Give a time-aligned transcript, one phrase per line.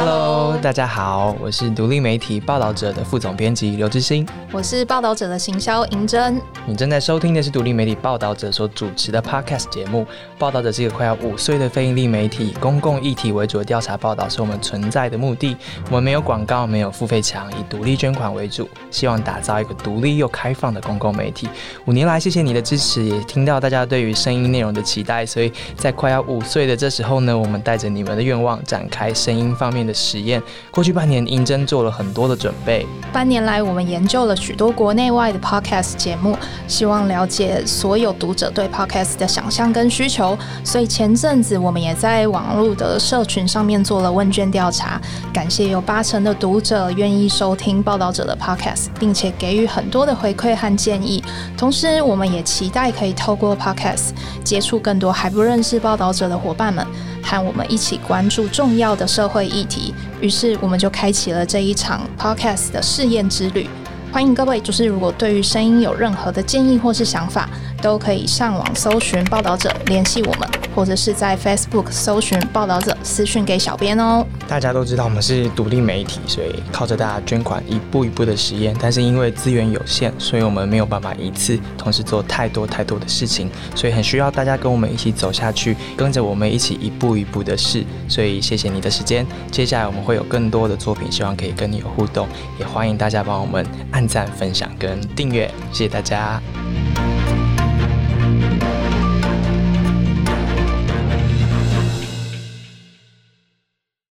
[0.00, 6.40] Hello，大家好，我是独立媒体报道者的副总编辑刘志新，我是报道者的行销银珍。
[6.64, 10.06] 你正在收听的是独立媒体报道者所主持的 Podcast 节目。
[10.38, 15.56] 报道者是一个快要五岁的非营利媒体，公共议题为主的调查报道是我们存在的目的。
[15.86, 21.48] 我们没有广告，没有付费墙，以独立捐款为主，希望打造一个独立又开放的公共媒体。
[21.86, 30.40] 五年来，谢谢你的支持，也听到大家对于声音内容的期待，所以在快要五岁的这时候呢，我们带着你们的愿望展开声音方面的实验。
[30.70, 32.86] 过去半年，英真做了很多的准备。
[33.10, 40.38] 半年来，我们研究了许多国内外的 podcast 节目，希望了解所有读者对 podcast 的想象跟需求。
[40.62, 45.00] 所以前阵子，我们也在网络的社群上面做了问卷调查，
[45.32, 51.24] 感谢有八成的读者愿意收听报道者的 podcast，并且给予很多的回馈和建议。
[51.56, 54.10] 同时，我们也期待可以透过 podcast
[54.44, 56.86] 接触更多还不认识报道者的伙伴们。
[57.28, 63.68] 和我们一起关注重要的社会议题，于是我们就开启了这一场 podcast 的试验之旅。
[64.10, 67.46] 欢迎各位，就是如果对于声音有任何的建议或是想法，
[67.82, 70.48] 都可以上网搜寻报道者联系我们，
[70.78, 74.24] 或者是在 Facebook 搜寻报道者私讯给小编哦。
[74.46, 87.84] 大家都知道我们是独立媒体，所以靠着大家捐款一步一步的实验，但是因为资源有限，所以我们没有办法一次同时做太多太多的事情，所以很需要大家跟我们一起走下去，跟着我们一起一步一步的试。
[88.06, 92.28] 所以谢谢你的时间，接下来我们会有更多的作品，希望可以跟你有互动，
[92.60, 96.40] 也欢迎大家帮我们按赞、分享跟订阅，谢谢大家。